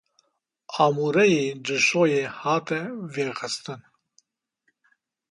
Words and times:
Amûreyê 0.83 1.45
cilşoyê 1.65 2.23
hate 2.39 2.81
vêxistin 3.13 3.81